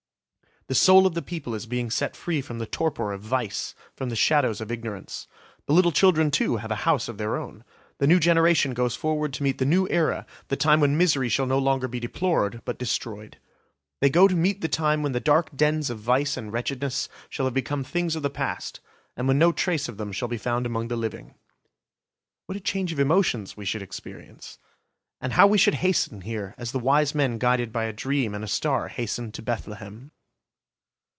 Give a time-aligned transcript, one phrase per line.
[0.67, 4.07] The soul of the people is being set free from the torpor of vice, from
[4.07, 5.27] the shadows of ignorance.
[5.65, 7.65] The little children too have a 'House' of their own.
[7.97, 11.45] The new generation goes forward to meet the new era, the time when misery shall
[11.47, 13.37] no longer be deplored but destroyed.
[13.99, 17.47] They go to meet the time when the dark dens of vice and wretchedness shall
[17.47, 18.79] have become things of the past,
[19.17, 21.35] and when no trace of them shall be found among the living."
[22.45, 24.57] What a change of emotions we should experience!
[25.19, 28.43] And how we should hasten here, as the wise men guided by a dream and
[28.43, 30.11] a star hastened to Bethlehem!